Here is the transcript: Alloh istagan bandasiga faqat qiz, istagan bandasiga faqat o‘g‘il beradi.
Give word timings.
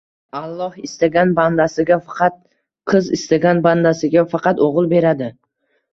Alloh 0.37 0.77
istagan 0.87 1.33
bandasiga 1.39 1.99
faqat 2.07 2.39
qiz, 2.93 3.11
istagan 3.19 3.61
bandasiga 3.69 4.25
faqat 4.33 4.65
o‘g‘il 4.69 4.89
beradi. 4.95 5.29